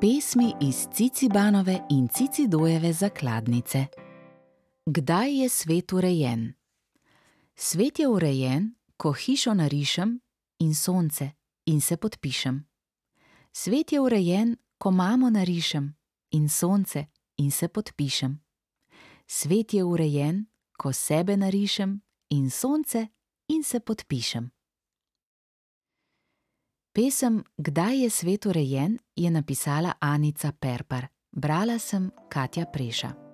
Pesmi 0.00 0.54
iz 0.60 0.88
Cicibanove 0.94 1.86
in 1.90 2.08
Cicidojeve 2.08 2.92
zakladnice. 2.92 3.86
Kdaj 4.86 5.42
je 5.42 5.48
svet 5.48 5.92
urejen? 5.92 6.54
Svet 7.56 7.98
je 7.98 8.08
urejen, 8.08 8.74
ko 8.96 9.12
hišo 9.12 9.54
narišem 9.54 10.20
in 10.58 10.74
sonce 10.74 11.30
in 11.66 11.80
se 11.80 11.96
podpišem. 11.96 12.66
Svet 13.52 13.92
je 13.92 14.00
urejen, 14.00 14.56
ko 14.78 14.90
mamo 14.90 15.30
narišem 15.30 15.96
in 16.30 16.48
sonce 16.48 17.06
in 17.36 17.50
se 17.50 17.68
podpišem. 17.68 18.40
Svet 19.26 19.74
je 19.74 19.84
urejen, 19.84 20.46
ko 20.78 20.92
sebe 20.92 21.36
narišem 21.36 22.00
in 22.30 22.50
sonce 22.50 23.08
in 23.48 23.62
se 23.64 23.80
podpišem. 23.80 24.57
Pesem 26.98 27.44
Kdaj 27.56 28.02
je 28.02 28.10
svet 28.10 28.46
urejen 28.46 28.98
je 29.16 29.30
napisala 29.30 29.92
Anica 30.00 30.52
Perpar, 30.52 31.06
brala 31.32 31.78
sem 31.78 32.10
Katja 32.28 32.64
Preša. 32.66 33.27